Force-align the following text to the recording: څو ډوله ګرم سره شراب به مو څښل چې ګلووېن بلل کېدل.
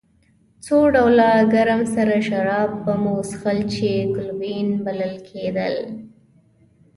څو 0.65 0.77
ډوله 0.93 1.29
ګرم 1.53 1.81
سره 1.95 2.15
شراب 2.27 2.71
به 2.83 2.93
مو 3.01 3.15
څښل 3.29 3.59
چې 3.73 3.89
ګلووېن 4.15 4.67
بلل 4.85 5.13
کېدل. 5.29 5.75